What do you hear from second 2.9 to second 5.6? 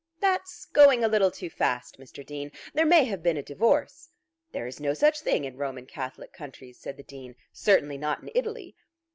have been a divorce." "There is no such thing in